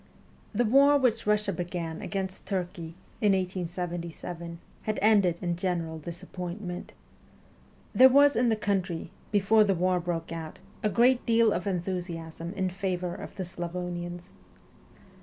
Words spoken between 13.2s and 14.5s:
the Slavonians.